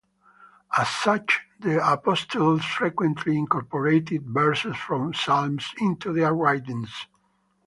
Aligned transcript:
As 0.75 0.89
such, 0.89 1.41
the 1.59 1.79
apostles 1.87 2.65
frequently 2.65 3.37
incorporated 3.37 4.23
verses 4.25 4.75
from 4.75 5.13
Psalms 5.13 5.75
into 5.77 6.11
their 6.11 6.33
writings. 6.33 7.05